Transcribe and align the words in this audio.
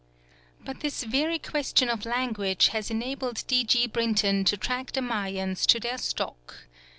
But 0.65 0.79
this 0.79 1.03
very 1.03 1.37
question 1.37 1.87
of 1.87 2.07
language 2.07 2.69
has 2.69 2.89
enabled 2.89 3.43
D. 3.45 3.63
G. 3.63 3.85
Brinton 3.85 4.43
to 4.45 4.57
track 4.57 4.93
the 4.93 4.99
Mayans 5.01 5.67
to 5.67 5.79
their 5.79 5.99
stock. 5.99 6.55